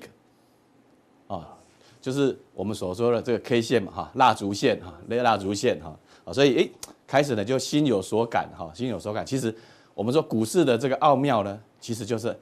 [1.28, 1.56] 啊，
[2.00, 5.96] 就是我们所说的这个 K 线嘛哈，蜡烛线哈，那蜡烛线哈。
[6.24, 6.70] 啊，所以诶，
[7.06, 9.24] 开始呢就心有所感哈，心有所感。
[9.24, 9.54] 其实
[9.94, 12.36] 我们说股市的这个奥妙呢，其实就是。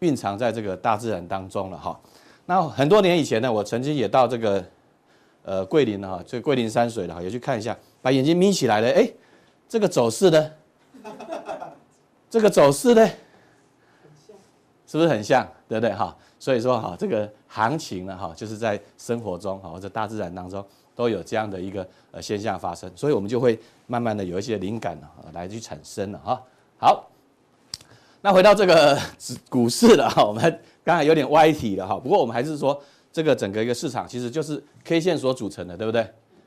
[0.00, 1.98] 蕴藏在这个大自然当中了哈。
[2.46, 4.64] 那很多年以前呢，我曾经也到这个
[5.42, 9.10] 呃桂林哈，这桂林山水了哈，也去看一下，把眼睛眯起来了，哎，
[9.68, 10.50] 这个走势呢，
[12.30, 13.04] 这个走势呢，
[14.86, 15.46] 是不是很像？
[15.68, 16.16] 对不对哈？
[16.38, 26.42] 所以说哈，这个行情呢哈，就是在生活中哈或者大自然当中都有这样的一个呃现象发生，所以我们就会慢慢的有一些灵感啊来去产生了哈。
[26.78, 27.10] 好。
[28.22, 28.98] 那回到这个
[29.48, 31.96] 股市了哈，我们刚才有点歪题了哈。
[31.96, 32.80] 不过我们还是说，
[33.12, 36.04] 这个整个一个市场其实就是 K 线所组成的，对不对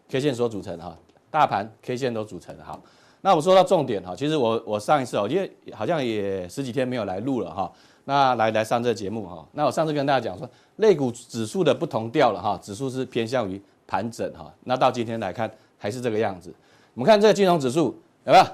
[0.09, 0.97] ？K 线所组成的哈，
[1.31, 2.77] 大盘 K 线都组成的哈。
[3.21, 7.71] 那我说到重点哈，其实我我上一次哦，因为好像也十几天没有来录了哈，
[8.03, 9.45] 那来来上这个节目哈。
[9.53, 14.51] 那我上次跟大家讲说，类股指数的不同调了哈，指数是偏向于盘整哈。
[14.65, 16.53] 那到今天来看还是这个样子。
[16.93, 18.45] 我们看这个金融指数有没有？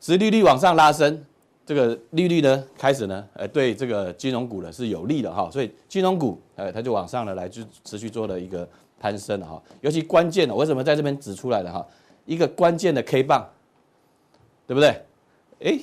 [0.00, 1.24] 殖利率往上拉升。
[1.68, 8.66] 这个利率呢，开始呢，呃，对这个金融股呢是有利的哈，所以金融股，呃，它就往上了来，就持续做了一个
[8.98, 9.62] 攀升了哈。
[9.82, 11.86] 尤其关键的，为什么在这边指出来的哈？
[12.24, 13.46] 一个关键的 K 棒，
[14.66, 14.98] 对不对？
[15.58, 15.78] 诶，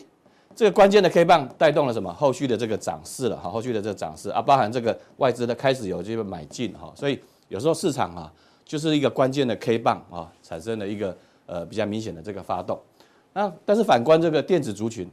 [0.56, 2.12] 这个关键的 K 棒带动了什么？
[2.12, 8.34] 后续的这个涨势了哈，后续的这个涨势啊，包含这个外资的开始有这个买进哈，所以有时候市场啊，
[8.66, 12.82] 就是一个关键的 K 棒啊，产生了一个呃比较明显的这个发动。
[13.34, 15.08] 那但是反观这个电子族群。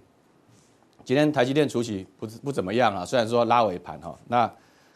[1.04, 4.50] 今天台积电除息不不怎么样啊，虽然说拉尾盘哈，那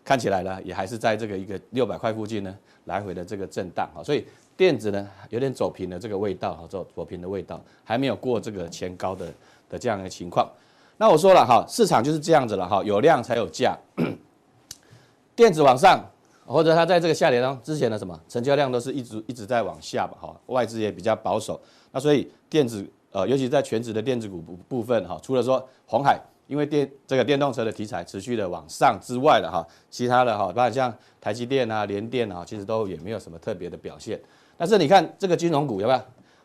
[0.05, 4.25] 看起来呢也还是在这个一个六百块附近呢来回的这个震荡哈，所以
[4.57, 9.27] 电子呢有点走平的这个味道哈，走走平的味道，还没有过这个前高的
[9.69, 10.49] 的这样一个情况。
[10.97, 13.77] 那我说了哈，市场就是这样子了哈，有量才有价，
[15.35, 16.05] 电子往上
[16.47, 22.88] 或者它在这个下跌当之前的什么成交量都是一直一直在往下吧哈，外资也比较保守，那所以电子。
[23.12, 34.21] 呃，尤其在全值的电子股部部分哈，除了说红海，因为电这个电动车的题材持续的往上之外的哈，其他的哈，包括像台积电啊、联电啊，其实都也没有什么特别的表现。
[34.59, 36.01] 但是你看这个金融股有没有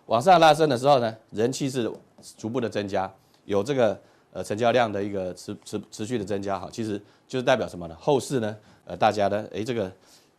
[0.05, 1.15] 往上拉升的时候呢？
[1.31, 1.91] 人气是
[2.37, 3.11] 逐步的增加，
[3.45, 3.99] 有这个
[4.33, 7.95] 呃成交量的一个持持持续的增加哈，其实就是代表什么呢？
[7.99, 9.91] 后市呢，呃大家的诶这个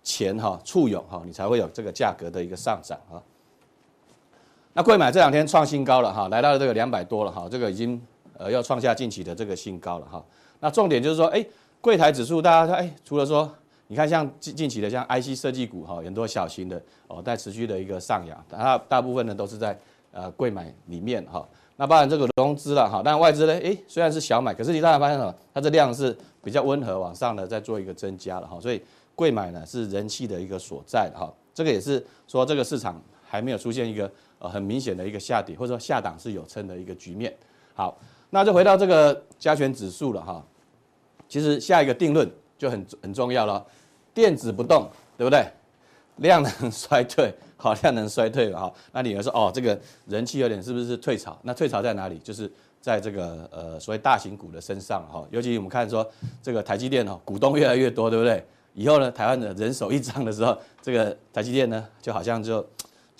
[0.02, 3.22] 钱哈簇拥哈，你才会有这个价格的一个上涨哈。
[4.74, 8.00] 那贵买这两天创新高了哈，来到了这个两百多了哈，这个已经
[8.38, 10.24] 呃要创下近期的这个新高了哈。
[10.60, 11.44] 那重点就是说，哎，
[11.82, 13.52] 柜台指数大家说，哎，除了说，
[13.88, 19.78] 你看像近近期的像 IC 设计股哈，很多小型的哦，在持续的一个上扬，它大部分呢都是在
[20.10, 21.46] 呃贵买里面哈。
[21.76, 25.34] 那当然这个融资了哈，但外资呢，哎，虽然是小买，可是你大家发现什么？
[25.52, 28.80] 它这量是比较温和往上的在做一个增加了哈，所以
[29.14, 31.30] 贵买呢是人气的一个所在哈。
[31.52, 34.10] 这个也是说这个市场还没有出现一个。
[34.42, 37.32] 呃，很明显的一个下跌，或者说下档是有撑的一个局面。
[37.74, 37.96] 好，
[38.30, 40.44] 那就回到这个加权指数了哈。
[41.28, 42.28] 其实下一个定论
[42.58, 43.64] 就很很重要了，
[44.12, 45.46] 电子不动，对不对？
[46.16, 48.72] 量能衰退，好，量能衰退了哈。
[48.90, 51.38] 那你要说哦，这个人气有点是不是退潮？
[51.42, 52.18] 那退潮在哪里？
[52.18, 52.50] 就是
[52.80, 55.24] 在这个呃所谓大型股的身上哈。
[55.30, 56.04] 尤其我们看说
[56.42, 58.44] 这个台积电哦，股东越来越多，对不对？
[58.74, 62.66] 以后呢，台湾的人手一张的时候，这个台积电呢，就好像就。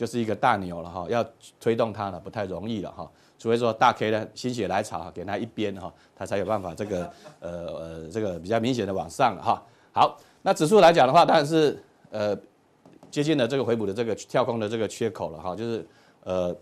[0.03, 1.25] 就是一个大牛了哈，要
[1.61, 9.65] 推动它呢不太容易了哈，除非说大 K 呢心血来潮给它一边哈，它才有办法这个呃呃这个比较明显的往上哈。
[9.93, 12.37] 好，那指数来讲的话，当然是呃
[13.13, 15.87] 接近了这个回补的这个跳空的这个缺口了哈，就是
[16.25, 16.53] 呃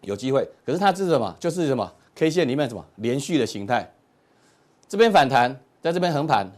[0.00, 1.32] 有机会，可是它是什么？
[1.38, 3.88] 就是什么 K 线里面什么连续的形态，
[4.88, 6.50] 这边反弹，在这边横盘，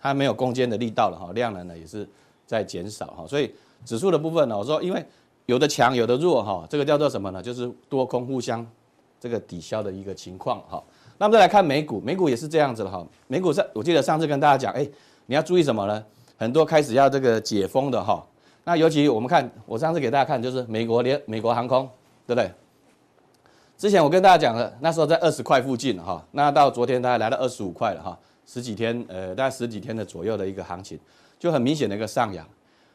[0.00, 2.08] 它没有攻坚的力道了哈，量能呢也是
[2.46, 3.52] 在减少哈，所以
[3.84, 5.04] 指数的部分呢，我说因为。
[5.46, 7.42] 有的强，有的弱，哈，这个叫做什么呢？
[7.42, 8.66] 就是多空互相
[9.18, 10.82] 这个抵消的一个情况，哈。
[11.18, 13.06] 那么再来看美股，美股也是这样子的，哈。
[13.28, 14.86] 美股上，我记得上次跟大家讲，哎，
[15.26, 16.04] 你要注意什么呢？
[16.36, 18.24] 很多开始要这个解封的，哈。
[18.64, 21.88] 那尤其我们看，我上次给大家看，就是美国联美国航空，
[22.26, 22.50] 对不对？
[23.78, 26.22] 之前我跟大家讲了，那时候在二十块附近，哈。
[26.32, 28.18] 那到昨天大概来到二十五块了，哈。
[28.44, 30.98] 十几天，呃，大概十几天的左右的一个行情，
[31.38, 32.46] 就很明显的一个上扬。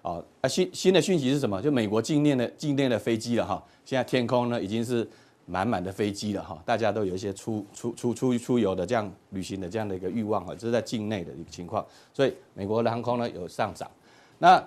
[0.03, 1.61] 哦，啊新新的讯息是什么？
[1.61, 5.07] 就美国境内的境内的飞机了哈，现在天空呢已经是
[5.45, 13.89] 满满的飞机了哈，大家都有一些出出出出出游的这样旅行的这样的一个欲望哈，这是在境内的一个情况，所以美国的航空呢有上涨，
[14.39, 14.63] 那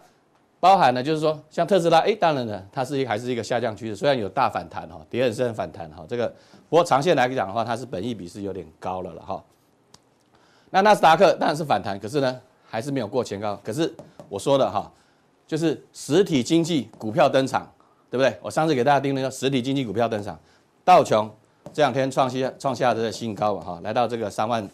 [0.60, 6.28] 包含呢就是说像特斯拉，哎，当然呢它是一还是一个下降趋势，虽然有大反弹哈，跌很深反弹哈，这个
[6.68, 9.42] 不过长线来讲的话，它是本益比是有点高了了哈。
[10.70, 13.92] 那纳斯达克当然是反弹，可是呢还是没有过前高，可是
[14.28, 14.88] 我说的哈。
[15.46, 17.70] 就是实体经济股票登场，
[18.10, 18.36] 对不对？
[18.40, 20.38] 我上次给大家定那个实体经济股票登场，
[20.84, 21.30] 道琼
[21.72, 24.66] 这两天创新创下的新高哈，来到这个三万，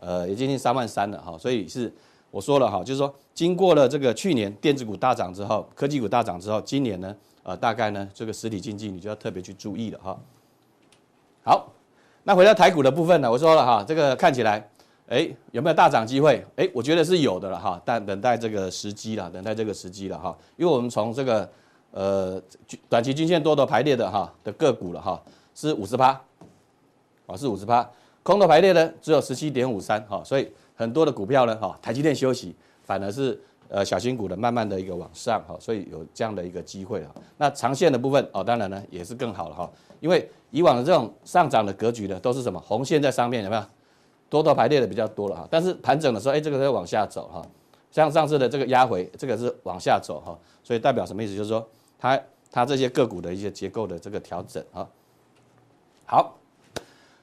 [0.00, 1.36] 呃，也接近三万三了哈。
[1.38, 1.92] 所以是
[2.30, 10.18] 我说了哈，就是说经过了这个去年电子股大涨之后，科技股大涨之后，今年呢，呃，大概呢这个实体经济你就要特别去注意了哈。
[11.42, 11.72] 好，
[12.24, 14.68] 那回到台股的部分呢，我说了哈，这个看起来。
[15.08, 16.44] 哎，有没有大涨机会？
[16.56, 20.36] 哎，我觉得是有的了哈，但等待这个时机了，等待这个时机了哈。
[20.56, 21.48] 因为我们从这个
[21.92, 22.40] 呃
[22.90, 25.18] 短期均线多头排列的哈的个股了哈，
[25.54, 26.08] 是五十趴，
[27.26, 27.88] 啊是五十趴，
[28.22, 37.14] 空头排列呢只有十七点五三哈，所以很多的股票呢哈，台积电休息，反而是呃小型股的慢慢的一个往上哈，所以有这样的一个机会啊。
[37.38, 43.62] 那长线的部分哦，当然呢也是更好了哈，因为以往的这种上涨的格局呢，都是什么红线在上面有没有？
[44.30, 47.42] 多头排列的比较多了哈，但是盘整的时候，哎，这个在往下走哈，
[47.90, 51.34] 像上次的这个压回，这个是往下走哈，所以代表什么意思？
[51.34, 51.66] 就是说
[51.98, 54.86] 它它这些个股的一些结构的这个调整哈。
[56.04, 56.36] 好，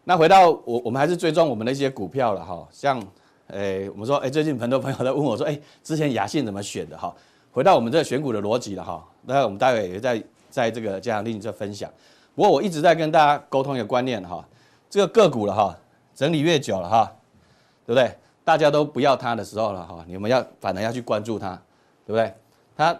[0.03, 2.99] 那回到我我们还是追踪我们的一些股票了哈，像
[3.47, 7.15] 诶我们说诶最近很多朋友在问我说，诶之前雅信怎么选的哈？
[7.51, 11.87] 回到我们这个选股的逻辑了哈，那我们待会也在在这个加强錠这分享。
[12.33, 14.43] 不过我一直在跟大家沟通一个观念哈，
[14.89, 15.77] 这个个股了哈。
[16.15, 17.11] 整理越久了哈，
[17.85, 18.11] 对不对？
[18.43, 21.59] 大家都不要它的时候了哈，你们要反而要去关注它，
[22.05, 22.31] 对不对？
[22.77, 22.95] 它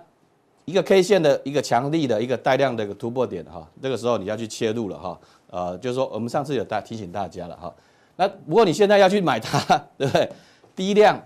[0.66, 5.20] 一个 K 线的一个强力的一个带量的一个突破点哈，这个时候你要去切入了哈。
[5.52, 7.72] 呃，就是说我们上次有大提醒大家了哈。
[8.16, 9.60] 那不过你现在要去买它，
[9.98, 10.28] 对不对？
[10.76, 11.22] 低量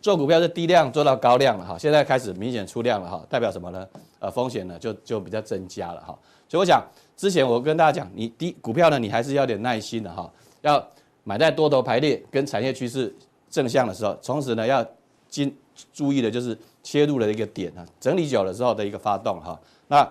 [0.00, 3.86] 做股票是低量做到高量了哈，现在开始明显出量了哈，代表什么呢？
[4.18, 6.18] 呃，风险呢就就比较增加了哈。
[6.48, 6.82] 所以我想
[7.18, 10.32] 之前我跟大家讲，你低股票呢，你还是要点耐心的哈，
[10.62, 10.82] 要。
[11.28, 13.14] 买在多头排列跟产业趋势
[13.50, 14.82] 正向的时候，同时呢要
[15.28, 15.54] 经
[15.92, 19.60] 注意的就是切入的一个点啊，整理久了之后的一个发动哈。
[19.88, 20.10] 那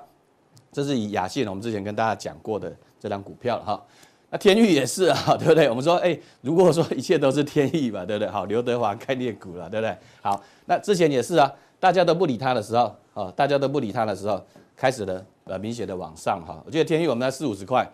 [0.71, 3.83] 这是以雅信，我们之前跟大家讲过的这张股票哈。
[4.29, 5.67] 那天域也是啊， 对不对？
[5.67, 8.29] 我们说哎，如果说一切都是天意吧，对不对？
[8.29, 9.97] 好，刘德华概念股了，对不对？
[10.21, 14.39] 好，那之前也是啊，大家都不理他的时候啊，大家都不理他的时候，
[14.75, 16.61] 开始了呃明显的往上哈。
[16.63, 17.91] 我觉得天域我们在四五十块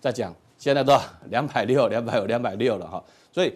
[0.00, 0.32] 再讲。
[0.60, 0.96] 现在都
[1.30, 3.02] 两百六、两百五、两百六了哈。
[3.32, 3.52] 所以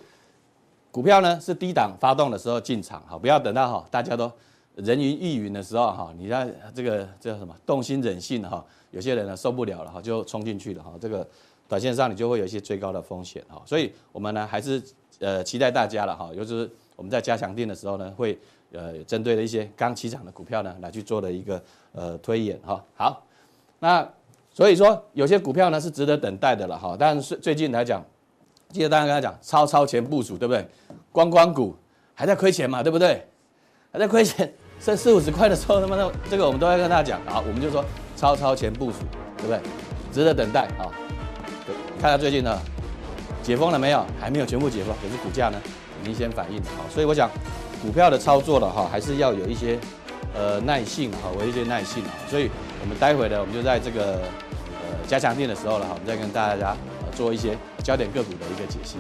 [0.90, 4.32] 股票呢是低档发动的时候进场哈，不要等到哈大家都
[4.74, 10.92] 人云亦云的时候哈，你在这个叫什么动心忍性哈，有些人呢受不了了哈，就冲进去了哈。
[11.00, 11.24] 这个
[11.68, 13.62] 短线上你就会有一些追高的风险哈。
[13.64, 14.82] 所以我们呢还是
[15.20, 18.36] 呃期待大家了哈，尤其是我们在加强定的时候呢会。
[18.72, 22.84] 呃，针对了一些刚起涨的股票呢，来去做的一个呃推演哈。
[22.96, 23.22] 好，
[23.78, 24.04] 那
[24.54, 26.96] 所以说有些股票呢是值得等待的了哈。
[26.98, 28.02] 但是最近来讲，
[28.70, 30.66] 记得大家跟他讲超超前部署，对不对？
[31.12, 31.76] 观光股
[32.14, 33.26] 还在亏钱嘛，对不对？
[33.92, 34.50] 还在亏钱，
[34.80, 37.20] 剩四五十块的时候，那么那这个我们都要跟大家讲。
[37.26, 37.84] 好，我们就说
[38.16, 38.98] 超超前部署，
[39.36, 39.60] 对不对？
[40.12, 40.88] 值得等待啊。
[42.00, 42.58] 看看最近呢，
[43.42, 44.06] 解封了没有？
[44.20, 45.60] 还没有全部解封，可是股价呢
[46.04, 47.28] 明显反应好，所以我想。
[47.82, 49.78] 股票的操作了哈，还是要有一些
[50.34, 52.08] 呃耐性哈，有一些耐性啊。
[52.26, 52.48] 所以
[52.80, 54.22] 我们待会呢，我们就在这个
[55.06, 56.76] 加强店的时候了哈，我们再跟大家
[57.14, 58.96] 做一些焦点个股的一个解析。